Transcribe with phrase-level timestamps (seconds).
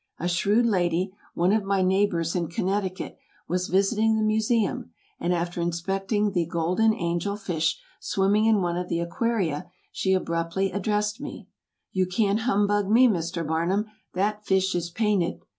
[0.17, 4.89] A shrewd lady, one of my neighbors in Connecticut, was visiting the Museum,
[5.19, 10.71] and after inspecting the "Golden Angel Fish" swimming in one of the aquaria, she abruptly
[10.71, 11.47] addressed me:
[11.91, 13.45] "You can't humbug me, Mr.
[13.45, 13.85] Barnum;
[14.15, 15.43] that fish is painted!"